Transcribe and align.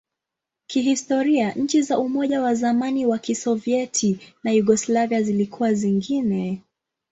Kihistoria, 0.67 1.51
nchi 1.53 1.81
za 1.81 1.99
Umoja 1.99 2.41
wa 2.41 2.55
zamani 2.55 3.05
wa 3.05 3.17
Kisovyeti 3.19 4.19
na 4.43 4.51
Yugoslavia 4.51 5.21
zilikuwa 5.23 5.73
zingine. 5.73 6.61